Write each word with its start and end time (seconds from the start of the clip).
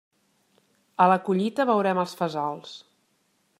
A 1.05 1.07
la 1.11 1.17
collita 1.27 1.67
veurem 1.71 2.01
els 2.07 2.19
fesols. 2.23 2.75